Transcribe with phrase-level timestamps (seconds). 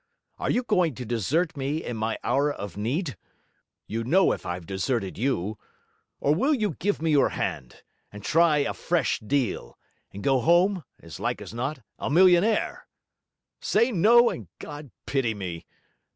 [0.39, 3.17] Are you going to desert me in my hour of need?
[3.85, 5.59] you know if I've deserted you
[6.19, 9.77] or will you give me your hand, and try a fresh deal,
[10.11, 12.87] and go home (as like as not) a millionaire?
[13.59, 15.67] Say no, and God pity me!